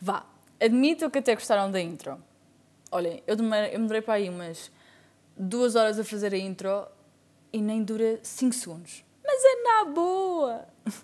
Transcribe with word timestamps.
Vá, 0.00 0.26
admito 0.60 1.10
que 1.10 1.18
até 1.18 1.34
gostaram 1.34 1.70
da 1.70 1.80
intro. 1.80 2.22
Olhem, 2.90 3.22
eu 3.26 3.36
demorei, 3.36 4.02
para 4.02 4.14
aí 4.14 4.28
umas 4.28 4.70
duas 5.36 5.74
horas 5.74 5.98
a 5.98 6.04
fazer 6.04 6.34
a 6.34 6.38
intro 6.38 6.86
e 7.52 7.62
nem 7.62 7.82
dura 7.82 8.20
5 8.22 8.54
segundos. 8.54 9.04
Mas 9.24 9.42
é 9.42 9.62
na 9.62 9.84
boa! 9.86 10.66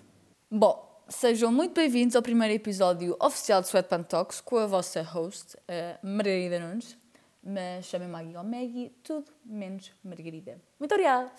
Bom, 0.49 1.03
sejam 1.09 1.51
muito 1.51 1.73
bem-vindos 1.73 2.15
ao 2.15 2.21
primeiro 2.21 2.53
episódio 2.53 3.15
oficial 3.19 3.61
de 3.61 3.67
Sweatpants 3.67 4.07
Talks 4.09 4.41
com 4.41 4.57
a 4.57 4.67
vossa 4.67 5.01
host, 5.01 5.57
a 5.67 5.97
Margarida 6.05 6.59
Nunes. 6.59 6.97
Mas 7.43 7.85
chamem-me 7.85 8.13
Maggie 8.13 8.37
ou 8.37 8.43
Maggie, 8.43 8.91
tudo 9.03 9.31
menos 9.43 9.91
Margarida. 10.03 10.61
Muito 10.79 10.91
obrigada! 10.93 11.31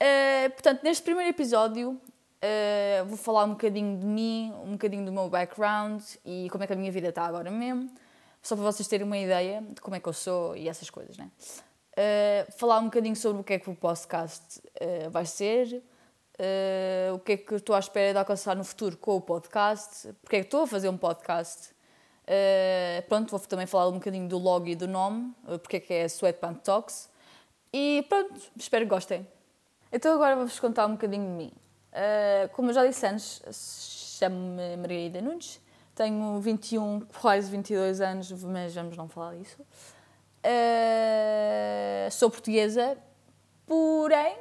Uh, 0.00 0.50
portanto, 0.50 0.82
neste 0.84 1.02
primeiro 1.02 1.30
episódio 1.30 2.00
uh, 2.38 3.04
vou 3.06 3.16
falar 3.16 3.44
um 3.44 3.50
bocadinho 3.50 3.98
de 3.98 4.06
mim, 4.06 4.52
um 4.64 4.72
bocadinho 4.72 5.04
do 5.04 5.12
meu 5.12 5.28
background 5.28 6.02
e 6.24 6.48
como 6.50 6.64
é 6.64 6.66
que 6.66 6.72
a 6.72 6.76
minha 6.76 6.92
vida 6.92 7.08
está 7.08 7.24
agora 7.24 7.50
mesmo, 7.50 7.90
só 8.42 8.54
para 8.54 8.64
vocês 8.64 8.86
terem 8.86 9.04
uma 9.04 9.18
ideia 9.18 9.60
de 9.60 9.80
como 9.80 9.96
é 9.96 10.00
que 10.00 10.08
eu 10.08 10.12
sou 10.12 10.56
e 10.56 10.68
essas 10.68 10.88
coisas, 10.88 11.16
né? 11.16 11.30
Uh, 11.92 12.52
falar 12.52 12.78
um 12.78 12.84
bocadinho 12.84 13.16
sobre 13.16 13.40
o 13.40 13.44
que 13.44 13.54
é 13.54 13.58
que 13.58 13.68
o 13.68 13.74
podcast 13.74 14.60
uh, 14.60 15.10
vai 15.10 15.26
ser, 15.26 15.82
o 17.12 17.18
que 17.18 17.32
é 17.32 17.36
que 17.36 17.56
estou 17.56 17.74
à 17.74 17.80
espera 17.80 18.12
de 18.12 18.18
alcançar 18.20 18.54
no 18.54 18.62
futuro 18.62 18.96
com 18.96 19.16
o 19.16 19.20
podcast, 19.20 20.12
porque 20.22 20.36
é 20.36 20.38
que 20.38 20.46
estou 20.46 20.62
a 20.62 20.66
fazer 20.68 20.88
um 20.88 20.96
podcast. 20.96 21.74
pronto, 23.08 23.32
vou 23.32 23.40
também 23.40 23.66
falar 23.66 23.88
um 23.88 23.94
bocadinho 23.94 24.28
do 24.28 24.38
logo 24.38 24.68
e 24.68 24.76
do 24.76 24.86
nome, 24.86 25.34
porque 25.60 25.78
é 25.78 25.80
que 25.80 25.92
é 25.92 26.04
Sweatpants 26.04 26.62
Talks. 26.62 27.10
E 27.72 28.06
pronto, 28.08 28.40
espero 28.56 28.84
que 28.84 28.88
gostem. 28.88 29.26
Então 29.92 30.14
agora 30.14 30.36
vou-vos 30.36 30.58
contar 30.60 30.86
um 30.86 30.92
bocadinho 30.92 31.24
de 31.24 31.32
mim. 31.32 31.52
Uh, 31.92 32.48
como 32.52 32.70
eu 32.70 32.74
já 32.74 32.86
disse 32.86 33.06
antes, 33.06 33.42
chamo-me 34.18 34.76
Margarida 34.76 35.20
Nunes, 35.20 35.60
tenho 35.94 36.38
21, 36.40 37.00
quase 37.20 37.50
22 37.50 38.00
anos, 38.00 38.30
mas 38.44 38.74
vamos 38.74 38.96
não 38.96 39.08
falar 39.08 39.34
disso. 39.36 39.60
Uh, 40.44 42.10
sou 42.10 42.30
portuguesa, 42.30 42.96
porém 43.66 44.36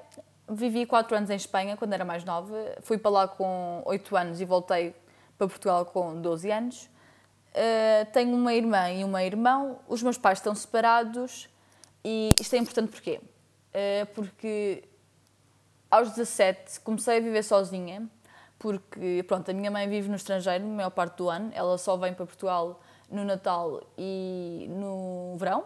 vivi 0.49 0.85
4 0.85 1.17
anos 1.17 1.29
em 1.29 1.35
Espanha 1.35 1.75
quando 1.77 1.93
era 1.93 2.05
mais 2.05 2.23
nova. 2.23 2.55
Fui 2.81 2.97
para 2.97 3.11
lá 3.11 3.27
com 3.27 3.81
8 3.85 4.15
anos 4.15 4.41
e 4.41 4.45
voltei 4.45 4.93
para 5.37 5.47
Portugal 5.47 5.85
com 5.85 6.21
12 6.21 6.51
anos. 6.51 6.89
Uh, 7.53 8.05
tenho 8.11 8.35
uma 8.35 8.53
irmã 8.53 8.91
e 8.91 9.03
um 9.03 9.17
irmão. 9.17 9.79
Os 9.87 10.03
meus 10.03 10.17
pais 10.17 10.39
estão 10.39 10.53
separados 10.53 11.49
e 12.03 12.35
isto 12.39 12.53
é 12.55 12.59
importante 12.59 12.89
porquê? 12.89 13.19
Uh, 13.69 14.05
porque 14.13 14.83
aos 15.89 16.09
17 16.09 16.81
comecei 16.81 17.17
a 17.17 17.19
viver 17.19 17.43
sozinha, 17.43 18.07
porque 18.59 19.23
pronto, 19.27 19.49
a 19.49 19.53
minha 19.53 19.71
mãe 19.71 19.87
vive 19.87 20.09
no 20.09 20.15
estrangeiro 20.15 20.63
a 20.63 20.67
maior 20.67 20.89
parte 20.89 21.17
do 21.17 21.29
ano, 21.29 21.51
ela 21.53 21.77
só 21.77 21.95
vem 21.95 22.13
para 22.13 22.25
Portugal 22.25 22.79
no 23.09 23.23
Natal 23.23 23.81
e 23.97 24.67
no 24.69 25.35
verão. 25.37 25.63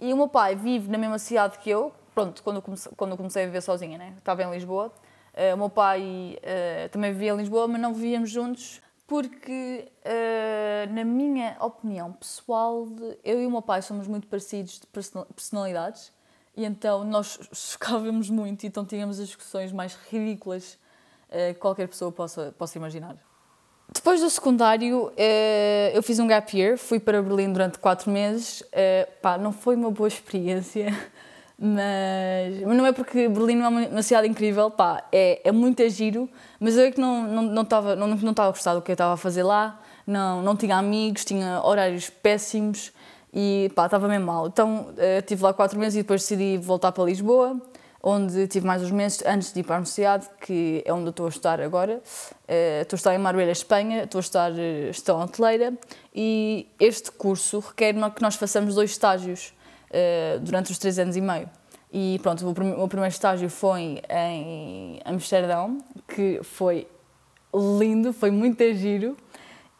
E 0.00 0.12
o 0.12 0.16
meu 0.16 0.28
pai 0.28 0.54
vive 0.54 0.88
na 0.88 0.98
mesma 0.98 1.18
cidade 1.18 1.58
que 1.58 1.68
eu, 1.68 1.92
pronto, 2.14 2.42
quando 2.42 2.56
eu 2.56 2.62
comecei, 2.62 2.92
quando 2.96 3.16
comecei 3.16 3.42
a 3.42 3.46
viver 3.46 3.60
sozinha, 3.60 3.98
né? 3.98 4.14
Estava 4.16 4.42
em 4.44 4.50
Lisboa. 4.50 4.92
Uh, 5.34 5.54
o 5.54 5.58
meu 5.58 5.70
pai 5.70 6.38
uh, 6.38 6.88
também 6.90 7.12
vivia 7.12 7.32
em 7.32 7.36
Lisboa, 7.36 7.66
mas 7.66 7.80
não 7.80 7.92
vivíamos 7.92 8.30
juntos 8.30 8.80
porque, 9.08 9.90
uh, 10.04 10.92
na 10.92 11.02
minha 11.02 11.56
opinião 11.60 12.12
pessoal, 12.12 12.86
eu 13.24 13.40
e 13.40 13.46
o 13.46 13.50
meu 13.50 13.62
pai 13.62 13.80
somos 13.80 14.06
muito 14.06 14.26
parecidos 14.26 14.80
de 14.80 14.86
personalidades 14.86 16.12
e 16.58 16.64
então 16.64 17.04
nós 17.04 17.38
chocávamos 17.54 18.28
muito 18.28 18.66
então 18.66 18.84
tínhamos 18.84 19.20
as 19.20 19.28
discussões 19.28 19.72
mais 19.72 19.96
ridículas 20.10 20.76
uh, 21.28 21.54
que 21.54 21.60
qualquer 21.60 21.86
pessoa 21.88 22.10
possa, 22.10 22.54
possa 22.58 22.76
imaginar. 22.76 23.16
Depois 23.90 24.20
do 24.20 24.28
secundário, 24.28 25.06
uh, 25.06 25.94
eu 25.94 26.02
fiz 26.02 26.18
um 26.18 26.26
gap 26.26 26.54
year, 26.54 26.76
fui 26.76 27.00
para 27.00 27.22
Berlim 27.22 27.50
durante 27.52 27.78
quatro 27.78 28.10
meses. 28.10 28.60
Uh, 28.60 29.08
pá, 29.22 29.38
não 29.38 29.50
foi 29.50 29.76
uma 29.76 29.90
boa 29.90 30.08
experiência, 30.08 30.92
mas, 31.56 32.60
não 32.60 32.84
é 32.84 32.92
porque 32.92 33.28
Berlim 33.28 33.56
não 33.56 33.64
é 33.64 33.88
uma, 33.88 34.02
cidade 34.02 34.28
incrível, 34.28 34.70
pá, 34.70 35.04
é, 35.10 35.40
é 35.42 35.52
muito 35.52 35.88
giro, 35.88 36.28
mas 36.60 36.76
eu 36.76 36.84
é 36.84 36.90
que 36.90 37.00
não 37.00 37.62
estava 37.62 37.96
não, 37.96 38.08
não, 38.08 38.16
não, 38.16 38.32
não 38.36 38.44
a 38.44 38.50
gostar 38.50 38.74
do 38.74 38.82
que 38.82 38.90
eu 38.90 38.94
estava 38.94 39.14
a 39.14 39.16
fazer 39.16 39.42
lá, 39.42 39.80
não, 40.06 40.42
não 40.42 40.54
tinha 40.54 40.76
amigos, 40.76 41.24
tinha 41.24 41.62
horários 41.64 42.10
péssimos, 42.10 42.92
e 43.40 43.70
pá, 43.72 43.84
estava 43.84 44.08
mesmo 44.08 44.26
mal. 44.26 44.48
Então 44.48 44.88
uh, 44.88 45.18
estive 45.20 45.44
lá 45.44 45.54
quatro 45.54 45.78
meses 45.78 45.94
e 45.94 46.02
depois 46.02 46.22
decidi 46.22 46.58
voltar 46.58 46.90
para 46.90 47.04
Lisboa, 47.04 47.56
onde 48.02 48.48
tive 48.48 48.66
mais 48.66 48.82
uns 48.82 48.90
meses 48.90 49.22
antes 49.24 49.52
de 49.52 49.60
ir 49.60 49.62
para 49.62 49.76
a 49.76 49.78
universidade, 49.78 50.28
que 50.40 50.82
é 50.84 50.92
onde 50.92 51.10
estou 51.10 51.26
a 51.26 51.28
estudar 51.28 51.60
agora. 51.60 52.02
Uh, 52.48 52.82
estou 52.82 52.96
a 52.96 52.98
estudar 52.98 53.14
em 53.14 53.18
Marbella, 53.18 53.52
Espanha, 53.52 54.02
estou 54.02 54.18
a 54.18 54.22
estudar 54.22 54.50
uh, 54.50 54.56
gestão 54.88 55.20
hoteleira 55.20 55.72
e 56.12 56.68
este 56.80 57.12
curso 57.12 57.60
requer 57.60 57.94
que 58.10 58.22
nós 58.22 58.34
façamos 58.34 58.74
dois 58.74 58.90
estágios 58.90 59.54
durante 60.42 60.70
os 60.70 60.76
três 60.76 60.98
anos 60.98 61.16
e 61.16 61.20
meio. 61.20 61.48
E 61.90 62.20
pronto, 62.22 62.46
o 62.46 62.88
primeiro 62.88 63.06
estágio 63.06 63.48
foi 63.48 64.02
em 64.10 65.00
Amsterdão, 65.02 65.78
que 66.06 66.40
foi 66.42 66.86
lindo, 67.54 68.12
foi 68.12 68.30
muito 68.30 68.62
giro. 68.74 69.16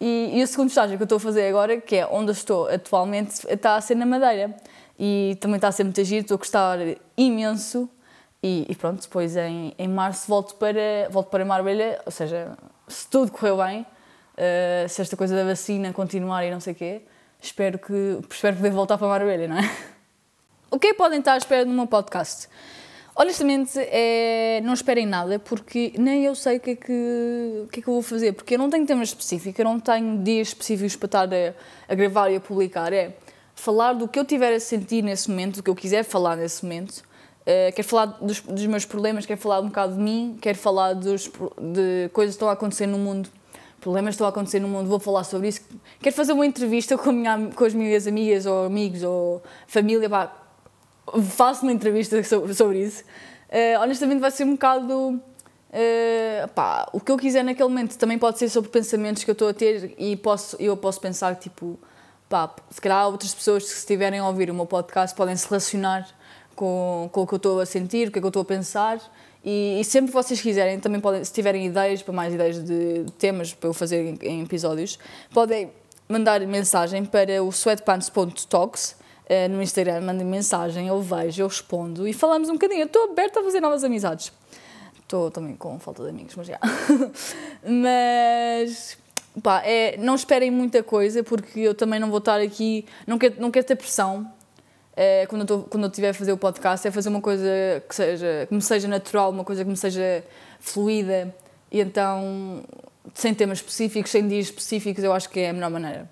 E, 0.01 0.39
e, 0.39 0.43
o 0.43 0.47
segundo 0.47 0.69
estágio 0.69 0.97
que 0.97 1.03
eu 1.03 1.07
estou 1.07 1.17
a 1.17 1.21
fazer 1.21 1.49
agora, 1.49 1.81
que 1.81 1.97
é 1.97 2.07
onde 2.07 2.31
eu 2.31 2.33
estou 2.33 2.69
atualmente, 2.69 3.47
está 3.49 3.77
a 3.77 3.81
ser 3.81 3.97
na 3.97 4.07
Madeira. 4.07 4.55
E 4.99 5.37
também 5.41 5.57
está 5.57 5.69
a 5.69 5.73
ser 5.73 5.85
muito 5.85 6.03
giro, 6.05 6.23
estou 6.23 6.37
a 6.37 6.39
gostar 6.39 6.79
imenso. 7.17 7.89
E, 8.43 8.67
e, 8.69 8.75
pronto, 8.77 9.03
depois 9.03 9.37
em, 9.37 9.75
em 9.77 9.89
março 9.89 10.29
volto 10.29 10.55
para, 10.55 11.09
volto 11.11 11.29
para 11.29 11.45
Marbella, 11.45 12.01
ou 12.07 12.13
seja, 12.13 12.57
se 12.87 13.09
tudo 13.09 13.33
correu 13.33 13.57
bem, 13.57 13.81
uh, 13.83 14.89
se 14.89 15.03
esta 15.03 15.17
coisa 15.17 15.35
da 15.35 15.45
vacina 15.45 15.93
continuar 15.93 16.45
e 16.45 16.51
não 16.51 16.61
sei 16.61 16.73
o 16.73 16.77
quê, 16.77 17.03
espero 17.41 17.79
que 17.79 18.19
espero 18.31 18.57
poder 18.57 18.71
voltar 18.71 18.97
para 18.97 19.09
Marbella, 19.09 19.49
não 19.49 19.59
é? 19.59 19.71
O 20.71 20.79
que 20.79 20.89
é 20.89 20.91
que 20.91 20.99
podem 20.99 21.19
estar 21.19 21.33
à 21.33 21.37
espera 21.39 21.65
no 21.65 21.73
meu 21.73 21.87
podcast? 21.87 22.47
Honestamente, 23.21 23.77
é, 23.77 24.61
não 24.63 24.73
esperem 24.73 25.05
nada, 25.05 25.41
porque 25.41 25.93
nem 25.99 26.25
eu 26.25 26.37
sei 26.37 26.59
o 26.59 26.61
que, 26.61 26.71
é 26.71 26.77
que, 26.77 27.67
que 27.73 27.81
é 27.81 27.83
que 27.83 27.89
eu 27.89 27.95
vou 27.95 28.03
fazer, 28.03 28.33
porque 28.33 28.55
eu 28.55 28.59
não 28.61 28.71
tenho 28.71 28.87
temas 28.87 29.09
específicos, 29.09 29.59
eu 29.59 29.65
não 29.65 29.81
tenho 29.81 30.23
dias 30.23 30.49
específicos 30.49 30.95
para 30.95 31.07
estar 31.07 31.35
a, 31.35 31.93
a 31.93 31.95
gravar 31.97 32.31
e 32.31 32.37
a 32.37 32.41
publicar. 32.41 32.93
É 32.93 33.17
falar 33.57 33.95
do 33.95 34.07
que 34.07 34.21
eu 34.21 34.25
tiver 34.25 34.55
a 34.55 34.61
sentir 34.61 35.03
nesse 35.03 35.29
momento, 35.29 35.57
do 35.57 35.63
que 35.65 35.69
eu 35.69 35.75
quiser 35.75 36.05
falar 36.05 36.37
nesse 36.37 36.63
momento. 36.63 36.99
Uh, 37.43 37.75
quero 37.75 37.89
falar 37.89 38.07
dos, 38.07 38.41
dos, 38.41 38.67
meus 38.67 38.85
problemas, 38.85 39.27
quero 39.27 39.41
falar 39.41 39.59
um 39.63 39.67
bocado 39.67 39.95
de 39.95 40.01
mim, 40.01 40.39
quero 40.41 40.57
falar 40.57 40.93
dos, 40.93 41.29
de 41.59 42.09
coisas 42.13 42.35
que 42.35 42.37
estão 42.37 42.49
a 42.49 42.53
acontecer 42.53 42.87
no 42.87 42.99
mundo, 42.99 43.29
problemas 43.81 44.11
que 44.11 44.15
estão 44.15 44.29
a 44.29 44.31
acontecer 44.31 44.61
no 44.61 44.69
mundo, 44.69 44.89
vou 44.89 45.01
falar 45.01 45.25
sobre 45.25 45.49
isso. 45.49 45.63
Quero 46.01 46.15
fazer 46.15 46.35
uma 46.35 46.47
entrevista 46.47 46.97
com, 46.97 47.11
minha, 47.11 47.51
com 47.53 47.65
as 47.65 47.75
minhas 47.75 48.07
amigas 48.07 48.47
ou 48.47 48.65
amigos 48.65 49.03
ou 49.03 49.43
família, 49.67 50.09
faço 51.23 51.63
uma 51.63 51.73
entrevista 51.73 52.23
sobre, 52.23 52.81
isso. 52.81 53.03
Uh, 53.49 53.81
honestamente, 53.83 54.21
vai 54.21 54.31
ser 54.31 54.45
um 54.45 54.53
bocado. 54.53 55.21
Uh, 55.71 56.49
pá, 56.55 56.89
o 56.93 57.01
que 57.01 57.13
eu 57.13 57.19
quiser 57.19 57.45
naquele 57.45 57.69
momento 57.69 57.97
também 57.99 58.19
pode 58.19 58.39
ser 58.39 58.49
sobre 58.49 58.71
pensamentos 58.71 59.23
que 59.23 59.31
eu 59.31 59.35
estou 59.35 59.49
a 59.49 59.55
ter 59.55 59.95
e 59.99 60.17
posso, 60.17 60.57
eu 60.59 60.75
posso 60.77 60.99
pensar 60.99 61.35
tipo, 61.37 61.79
pá, 62.29 62.55
se 62.71 62.81
calhar 62.81 63.07
outras 63.07 63.35
pessoas 63.35 63.65
que 63.65 63.79
estiverem 63.79 64.19
a 64.19 64.27
ouvir 64.27 64.51
o 64.51 64.55
meu 64.55 64.65
podcast 64.65 65.15
podem 65.15 65.37
se 65.37 65.47
relacionar 65.47 66.09
com, 66.57 67.11
com 67.13 67.21
o 67.21 67.27
que 67.27 67.35
eu 67.35 67.37
estou 67.37 67.61
a 67.61 67.67
sentir, 67.67 68.09
o 68.09 68.11
que 68.11 68.19
é 68.19 68.23
que 68.23 68.27
eu 68.27 68.29
estou 68.29 68.41
a 68.41 68.47
pensar 68.47 68.99
e, 69.45 69.81
e 69.81 69.85
sempre 69.85 70.09
que 70.09 70.15
vocês 70.15 70.41
quiserem, 70.41 70.81
também 70.81 71.01
podem, 71.01 71.25
se 71.25 71.33
tiverem 71.33 71.67
ideias 71.67 72.03
para 72.03 72.13
mais 72.13 72.35
ideias 72.35 72.63
de 72.63 73.07
temas 73.19 73.55
para 73.55 73.69
eu 73.69 73.75
fazer 73.75 74.05
em, 74.05 74.19
em 74.23 74.43
episódios, 74.43 74.99
podem 75.33 75.71
mandar 76.09 76.41
mensagem 76.41 77.05
para 77.05 77.43
o 77.43 77.49
sweatpants.talks 77.49 78.97
eh, 79.29 79.47
no 79.49 79.63
Instagram, 79.63 80.01
mandem 80.01 80.27
mensagem, 80.27 80.89
eu 80.89 81.01
vejo, 81.03 81.43
eu 81.43 81.49
respondo 81.49 82.09
e 82.09 82.13
falamos 82.13 82.49
um 82.49 82.55
bocadinho. 82.55 82.85
Estou 82.85 83.11
aberta 83.11 83.41
a 83.41 83.43
fazer 83.43 83.61
novas 83.61 83.85
amizades. 83.85 84.33
Estou 84.99 85.31
também 85.31 85.55
com 85.55 85.79
falta 85.79 86.03
de 86.03 86.11
amigos, 86.11 86.35
mas 86.35 86.47
já. 86.47 86.59
mas 87.63 88.99
pá, 89.43 89.63
é, 89.65 89.97
não 89.99 90.15
esperem 90.15 90.51
muita 90.51 90.83
coisa 90.83 91.23
porque 91.23 91.61
eu 91.61 91.75
também 91.75 92.01
não 92.01 92.09
vou 92.09 92.19
estar 92.19 92.41
aqui, 92.41 92.87
não 93.07 93.19
quero, 93.19 93.41
não 93.41 93.51
quero 93.51 93.67
ter 93.67 93.77
pressão. 93.77 94.31
É, 94.97 95.27
quando, 95.27 95.49
eu 95.49 95.63
quando 95.63 95.85
eu 95.85 95.89
estiver 95.89 96.09
a 96.09 96.15
fazer 96.15 96.33
o 96.33 96.37
podcast, 96.37 96.89
é 96.89 96.91
fazer 96.91 97.09
uma 97.09 97.21
coisa 97.21 97.47
que, 97.89 97.95
seja, 97.95 98.47
que 98.49 98.55
me 98.55 98.61
seja 98.61 98.89
natural, 98.89 99.31
uma 99.31 99.45
coisa 99.45 99.63
que 99.63 99.71
me 99.71 99.77
seja 99.77 100.25
fluida 100.59 101.33
e 101.71 101.81
então 101.81 102.65
sem 103.15 103.35
temas 103.35 103.59
específicos, 103.59 104.11
sem 104.11 104.27
dias 104.27 104.47
específicos, 104.47 105.05
eu 105.05 105.13
acho 105.13 105.29
que 105.29 105.41
é 105.41 105.51
a 105.51 105.53
melhor 105.53 105.71
maneira. 105.71 106.09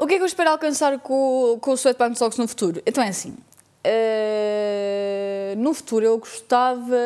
O 0.00 0.06
que 0.06 0.14
é 0.14 0.16
que 0.16 0.22
eu 0.22 0.26
espero 0.26 0.50
alcançar 0.50 0.96
com, 1.00 1.58
com 1.60 1.72
o 1.72 1.74
Sweatpants 1.74 2.20
Talks 2.20 2.38
no 2.38 2.46
futuro? 2.46 2.80
Então 2.86 3.02
é 3.02 3.08
assim, 3.08 3.36
uh, 3.84 5.56
no 5.56 5.74
futuro 5.74 6.04
eu 6.04 6.16
gostava 6.18 6.96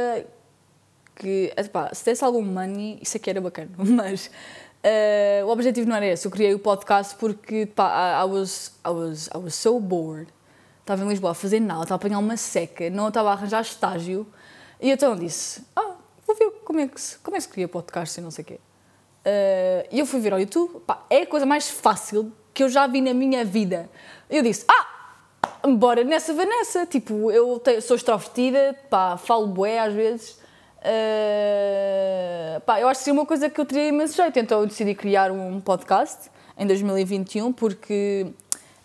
que, 1.16 1.50
epá, 1.56 1.94
se 1.94 2.04
desse 2.04 2.22
algum 2.22 2.42
money, 2.42 2.98
isso 3.00 3.16
aqui 3.16 3.30
era 3.30 3.40
bacana, 3.40 3.70
mas 3.78 4.26
uh, 4.26 5.46
o 5.46 5.48
objetivo 5.48 5.88
não 5.88 5.96
era 5.96 6.06
esse. 6.08 6.26
Eu 6.26 6.30
criei 6.30 6.54
o 6.54 6.58
podcast 6.58 7.14
porque 7.16 7.64
pá, 7.64 8.22
I, 8.22 8.28
was, 8.28 8.72
I, 8.86 8.90
was, 8.90 9.30
I 9.34 9.38
was 9.38 9.54
so 9.54 9.80
bored. 9.80 10.30
Estava 10.80 11.02
em 11.02 11.08
Lisboa 11.08 11.30
a 11.30 11.34
fazer 11.34 11.60
nada, 11.60 11.84
estava 11.84 11.94
a 11.94 12.00
apanhar 12.00 12.18
uma 12.18 12.36
seca, 12.36 12.90
não 12.90 13.08
estava 13.08 13.30
a 13.30 13.32
arranjar 13.32 13.62
estágio. 13.62 14.26
E 14.78 14.90
então 14.90 15.16
disse: 15.16 15.64
Ah, 15.74 15.94
vou 16.26 16.36
ver 16.36 16.50
como 16.62 16.80
é 16.80 16.88
que 16.88 17.00
se, 17.00 17.16
como 17.20 17.36
é 17.36 17.38
que 17.38 17.44
se 17.44 17.48
cria 17.48 17.68
podcast 17.68 18.20
e 18.20 18.22
não 18.22 18.30
sei 18.30 18.42
o 18.42 18.46
quê. 18.48 18.60
Uh, 19.24 19.88
e 19.90 19.98
eu 19.98 20.04
fui 20.04 20.20
ver 20.20 20.34
ao 20.34 20.40
YouTube, 20.40 20.80
pá, 20.80 21.06
é 21.08 21.22
a 21.22 21.26
coisa 21.26 21.46
mais 21.46 21.70
fácil 21.70 22.32
que 22.54 22.62
eu 22.62 22.68
já 22.68 22.86
vi 22.86 23.00
na 23.00 23.14
minha 23.14 23.44
vida. 23.44 23.88
Eu 24.28 24.42
disse, 24.42 24.64
ah, 24.68 25.68
bora 25.70 26.04
nessa 26.04 26.34
Vanessa, 26.34 26.86
tipo, 26.86 27.30
eu 27.30 27.58
te, 27.58 27.80
sou 27.80 27.96
extrovertida, 27.96 28.76
pá, 28.88 29.16
falo 29.16 29.46
bué 29.46 29.78
às 29.78 29.92
vezes, 29.92 30.38
uh, 30.78 32.60
pá, 32.62 32.80
eu 32.80 32.88
acho 32.88 33.00
que 33.00 33.04
seria 33.04 33.20
uma 33.20 33.26
coisa 33.26 33.48
que 33.48 33.60
eu 33.60 33.64
teria 33.64 33.88
imenso 33.88 34.16
jeito, 34.16 34.38
então 34.38 34.60
eu 34.60 34.66
decidi 34.66 34.94
criar 34.94 35.30
um 35.30 35.60
podcast 35.60 36.30
em 36.58 36.66
2021 36.66 37.52
porque 37.52 38.26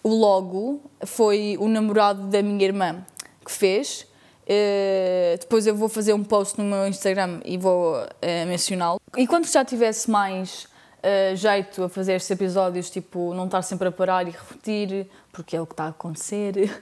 o 0.04 0.10
logo 0.10 0.82
foi 1.06 1.58
o 1.60 1.68
namorado 1.68 2.28
da 2.28 2.42
minha 2.42 2.66
irmã 2.66 3.06
que 3.44 3.52
fez, 3.52 4.08
Uh, 4.48 5.38
depois 5.38 5.68
eu 5.68 5.76
vou 5.76 5.90
fazer 5.90 6.14
um 6.14 6.24
post 6.24 6.58
no 6.58 6.64
meu 6.64 6.88
Instagram 6.88 7.42
e 7.44 7.58
vou 7.58 7.98
uh, 7.98 8.48
mencioná-lo. 8.48 8.98
E 9.18 9.28
quando 9.28 9.46
já 9.46 9.66
tivesse 9.66 10.10
mais 10.10 10.70
uh, 11.00 11.36
jeito 11.36 11.84
a 11.84 11.90
fazer 11.90 12.14
estes 12.14 12.32
episódios, 12.32 12.90
tipo, 12.90 13.34
não 13.34 13.46
estar 13.46 13.62
sempre 13.62 13.88
a 13.88 13.92
parar 13.92 14.28
e 14.28 14.32
repetir, 14.32 15.08
porque 15.32 15.56
é 15.56 15.62
o 15.62 15.66
que 15.66 15.74
está 15.74 15.86
a 15.86 15.90
acontecer, 15.90 16.82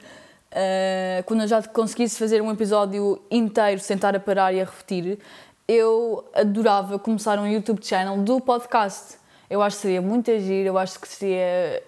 quando 1.25 1.41
eu 1.41 1.47
já 1.47 1.61
conseguisse 1.63 2.17
fazer 2.17 2.41
um 2.41 2.49
episódio 2.49 3.21
inteiro 3.29 3.81
sem 3.81 3.95
estar 3.95 4.15
a 4.15 4.19
parar 4.19 4.53
e 4.53 4.61
a 4.61 4.63
repetir, 4.63 5.19
eu 5.67 6.23
adorava 6.33 6.97
começar 6.97 7.37
um 7.39 7.47
YouTube 7.47 7.85
channel 7.85 8.17
do 8.19 8.39
podcast. 8.39 9.17
Eu 9.49 9.61
acho 9.61 9.75
que 9.75 9.81
seria 9.81 10.01
muito 10.01 10.31
agir, 10.31 10.65
eu 10.65 10.77
acho 10.77 10.97
que 10.97 11.07
seria 11.09 11.83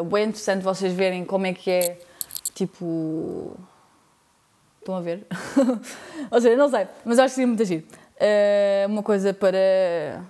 uh, 0.00 0.04
bem 0.04 0.24
interessante 0.24 0.62
vocês 0.62 0.92
verem 0.92 1.24
como 1.24 1.46
é 1.46 1.54
que 1.54 1.70
é, 1.70 1.98
tipo 2.54 3.56
Estão 4.82 4.96
a 4.96 5.00
ver? 5.00 5.24
Ou 6.28 6.40
seja, 6.40 6.56
não 6.56 6.68
sei, 6.68 6.88
mas 7.04 7.16
acho 7.20 7.28
que 7.28 7.34
seria 7.36 7.46
muito 7.46 7.62
agir. 7.62 7.84
Uh, 8.16 8.88
uma 8.88 9.02
coisa 9.02 9.32
para 9.32 10.24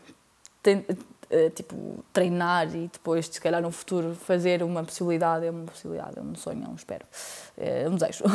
uh, 0.70 1.50
tipo, 1.50 2.04
treinar 2.12 2.74
e 2.74 2.88
depois, 2.88 3.26
se 3.26 3.40
calhar, 3.40 3.60
no 3.60 3.70
futuro, 3.70 4.14
fazer 4.14 4.62
uma 4.62 4.84
possibilidade. 4.84 5.46
É 5.46 5.50
uma 5.50 5.64
possibilidade, 5.64 6.18
é 6.18 6.22
um 6.22 6.34
sonho, 6.34 6.64
é 6.64 6.68
um 6.68 6.74
espero. 6.74 7.06
É 7.56 7.88
um 7.88 7.96
desejo. 7.96 8.24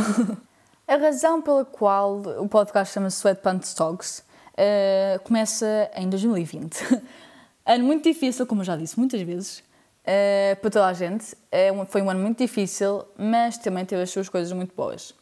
A 0.88 0.96
razão 0.96 1.42
pela 1.42 1.66
qual 1.66 2.22
o 2.40 2.48
podcast 2.48 2.94
chama-se 2.94 3.18
Sweatpants 3.18 3.74
Talks 3.74 4.24
uh, 4.54 5.20
começa 5.24 5.92
em 5.94 6.10
2020. 6.10 7.02
ano 7.66 7.84
muito 7.84 8.04
difícil, 8.04 8.48
como 8.48 8.62
eu 8.62 8.66
já 8.66 8.78
disse 8.78 8.98
muitas 8.98 9.22
vezes, 9.22 9.60
uh, 9.60 10.56
para 10.62 10.70
toda 10.70 10.86
a 10.86 10.94
gente. 10.94 11.34
Uh, 11.34 11.86
foi 11.88 12.02
um 12.02 12.10
ano 12.10 12.22
muito 12.22 12.38
difícil, 12.38 13.04
mas 13.18 13.58
também 13.58 13.84
teve 13.84 14.02
as 14.02 14.10
suas 14.10 14.30
coisas 14.30 14.52
muito 14.54 14.74
boas. 14.74 15.14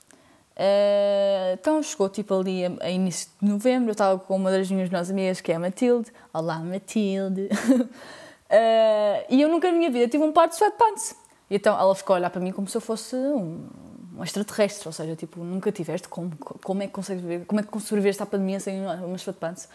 Uh, 0.56 1.52
então 1.54 1.84
chegou 1.84 2.07
tipo 2.07 2.34
ali 2.34 2.66
a, 2.66 2.72
a, 2.80 2.90
início 2.90 3.30
de 3.42 3.50
novembro, 3.50 3.90
eu 3.90 3.92
estava 3.92 4.18
com 4.18 4.38
uma 4.38 4.50
das 4.50 4.72
minhas 4.72 4.88
melhores 4.88 5.12
amigas 5.12 5.42
que 5.42 5.52
é 5.52 5.56
a 5.56 5.60
Matilde. 5.60 6.12
Olá 6.34 6.60
Matilde! 6.60 7.50
uh, 7.52 9.25
e 9.30 9.42
eu 9.42 9.50
nunca 9.50 9.69
na 9.69 9.78
minha 9.78 9.92
vida 9.92 10.07
tive 10.07 10.24
um 10.24 10.31
par 10.31 10.48
de 10.48 10.56
sweatpants. 10.56 11.16
E 11.50 11.56
então 11.56 11.78
ela 11.78 11.94
ficou 11.94 12.16
a 12.16 12.19
olhar 12.19 12.30
para 12.30 12.40
mim 12.40 12.54
como 12.54 12.68
se 12.68 12.78
eu 12.78 12.81
fosse 12.81 13.16
um, 13.18 13.68
um 14.18 14.24
extraterrestre, 14.24 14.88
ou 14.88 14.94
seja, 14.94 15.13
tipo, 15.16 15.44
nunca 15.44 15.72
tiveste, 15.74 16.07
como, 16.07 16.31
como 16.38 16.81
é 16.81 16.88
que 16.88 16.94
consegues 16.94 17.22
viver, 17.22 17.46
como 17.46 17.60
é 17.60 17.63
que 17.63 17.80
sobreviveste 17.81 18.24
à 18.24 18.25
pandemia 18.25 18.60
sem 18.62 18.81
umas 18.81 19.22
sweatpants? 19.22 19.68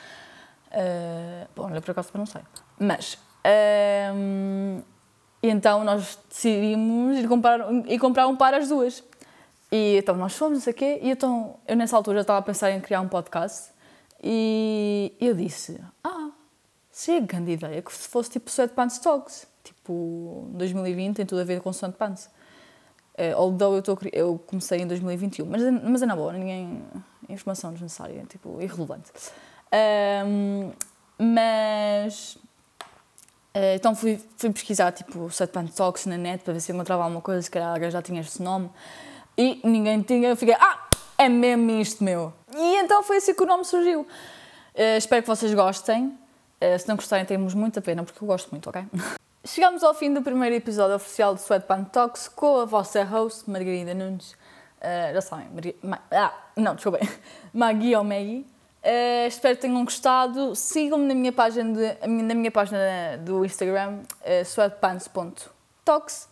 Uh, 0.71 1.47
bom, 1.55 1.65
olha, 1.65 1.81
por 1.83 1.91
acaso 1.91 2.09
não 2.15 2.25
sei. 2.25 2.41
Mas, 2.79 3.19
e 5.43 5.49
então 5.49 5.85
nós 5.85 6.19
decidimos 6.29 7.19
ir 7.19 7.29
comprar, 7.29 7.61
ir 7.87 7.99
comprar 7.99 8.26
um 8.26 8.37
par 8.37 8.55
as 8.55 8.69
duas. 8.69 9.05
E 9.71 9.99
então 9.99 10.17
nós 10.17 10.37
fomos, 10.37 10.59
não 10.59 10.61
sei 10.61 10.73
o 10.73 10.77
quê, 10.77 10.99
e 11.01 11.11
então 11.11 11.57
eu 11.67 11.77
nessa 11.77 11.97
altura 11.97 12.19
já 12.19 12.23
estava 12.23 12.41
a 12.41 12.43
pensar 12.43 12.73
em 12.73 12.81
criar 12.81 13.01
um 13.01 13.09
podcast 13.09 13.71
e 14.23 15.15
eu 15.21 15.35
disse: 15.35 15.81
Ah, 16.03 16.31
seria 16.91 17.21
grande 17.21 17.53
ideia 17.53 17.81
que 17.81 17.93
fosse 17.93 18.31
tipo 18.31 18.51
Sweatpants 18.51 18.99
Talks, 18.99 19.47
tipo 19.63 20.49
2020 20.55 21.17
tem 21.17 21.27
tudo 21.27 21.41
a 21.41 21.45
ver 21.45 21.61
com 21.61 21.71
Sweatpants. 21.71 22.29
Uh, 23.15 23.37
although 23.37 23.77
eu, 23.77 23.83
tô, 23.83 23.99
eu 24.13 24.39
comecei 24.47 24.81
em 24.81 24.87
2021, 24.87 25.45
mas, 25.45 25.63
mas 25.83 26.03
é 26.03 26.07
na 26.07 26.17
boa, 26.17 26.33
ninguém. 26.33 26.83
informação 27.29 27.71
desnecessária, 27.73 28.25
tipo, 28.29 28.61
irrelevante. 28.61 29.13
Um, 30.27 30.73
mas. 31.19 32.37
Uh, 33.55 33.75
então 33.75 33.95
fui, 33.95 34.19
fui 34.37 34.51
pesquisar 34.51 34.93
tipo 34.93 35.27
Sweatpants 35.27 35.75
Talks 35.75 36.07
na 36.07 36.17
net 36.17 36.43
para 36.43 36.55
ver 36.55 36.61
se 36.61 36.73
encontrava 36.73 37.05
alguma 37.05 37.21
coisa, 37.21 37.43
se 37.43 37.51
calhar 37.51 37.91
já 37.91 38.01
tinha 38.01 38.21
este 38.21 38.43
nome 38.43 38.71
e 39.37 39.61
ninguém 39.65 40.03
tinha. 40.03 40.29
Eu 40.29 40.37
fiquei, 40.37 40.55
ah, 40.55 40.79
é 41.19 41.29
mesmo 41.29 41.71
isto, 41.73 42.03
meu. 42.03 42.32
E 42.56 42.77
então 42.77 43.03
foi 43.03 43.19
assim 43.19 43.35
que 43.35 43.43
o 43.43 43.47
nome 43.47 43.65
surgiu. 43.65 44.03
Uh, 44.03 44.97
espero 44.97 45.23
que 45.23 45.29
vocês 45.29 45.53
gostem. 45.55 46.19
Uh, 46.61 46.79
se 46.79 46.88
não 46.88 46.97
gostarem, 46.97 47.25
temos 47.25 47.55
muita 47.55 47.81
pena, 47.81 48.03
porque 48.03 48.23
eu 48.23 48.27
gosto 48.27 48.50
muito, 48.50 48.69
ok? 48.69 48.85
Chegamos 49.44 49.82
ao 49.82 49.94
fim 49.94 50.12
do 50.12 50.21
primeiro 50.21 50.55
episódio 50.55 50.97
oficial 50.97 51.35
do 51.35 51.41
Sweatpants 51.41 51.91
Talks 51.91 52.29
com 52.29 52.61
a 52.61 52.65
vossa 52.67 53.03
host, 53.05 53.49
Margarida 53.49 53.94
Nunes. 53.94 54.32
Uh, 54.32 55.15
já 55.15 55.21
sabem, 55.21 55.49
Marga... 55.50 55.75
Ma... 55.83 55.99
ah, 56.11 56.35
não, 56.56 56.75
desculpem, 56.75 57.09
Magui 57.53 57.94
ou 57.97 58.05
Maggie. 58.05 58.47
Uh, 58.83 59.26
espero 59.26 59.56
que 59.56 59.62
tenham 59.62 59.85
gostado. 59.85 60.55
Sigam-me 60.55 61.06
na 61.06 61.15
minha 61.15 61.33
página, 61.33 61.73
de, 61.73 62.06
na 62.06 62.35
minha 62.35 62.50
página 62.50 63.19
do 63.19 63.44
Instagram, 63.44 64.00
uh, 64.23 64.44
sweatpants.talks. 64.44 66.29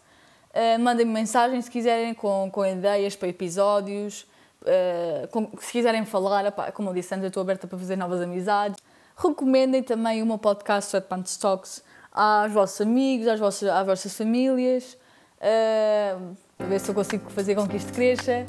Uh, 0.50 0.80
Mandem-me 0.80 1.12
mensagem 1.12 1.60
se 1.60 1.70
quiserem 1.70 2.14
com, 2.14 2.50
com 2.50 2.64
ideias 2.64 3.14
para 3.14 3.28
episódios, 3.28 4.26
uh, 4.62 5.28
com, 5.28 5.50
se 5.60 5.72
quiserem 5.72 6.04
falar, 6.04 6.46
opá, 6.46 6.72
como 6.72 6.90
eu 6.90 6.94
disse 6.94 7.14
antes, 7.14 7.24
eu 7.24 7.28
estou 7.28 7.40
aberta 7.40 7.66
para 7.66 7.78
fazer 7.78 7.96
novas 7.96 8.20
amizades. 8.20 8.76
Recomendem 9.16 9.82
também 9.82 10.22
o 10.22 10.26
meu 10.26 10.38
podcast 10.38 10.88
Sweatpants 10.88 11.36
Talks 11.36 11.82
aos 12.12 12.52
vossos 12.52 12.80
amigos, 12.80 13.26
às 13.28 13.38
vossas, 13.38 13.68
às 13.68 13.86
vossas 13.86 14.16
famílias, 14.16 14.96
uh, 15.36 16.36
para 16.56 16.66
ver 16.66 16.80
se 16.80 16.90
eu 16.90 16.94
consigo 16.94 17.30
fazer 17.30 17.54
com 17.54 17.66
que 17.66 17.76
isto 17.76 17.92
cresça. 17.92 18.44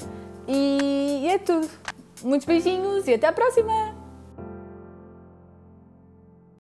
E, 0.48 1.22
e 1.24 1.28
é 1.28 1.38
tudo. 1.38 1.69
Muitos 2.24 2.45
beijinhos 2.45 3.07
e 3.07 3.13
até 3.13 3.28
à 3.28 3.34
próxima! 3.34 3.99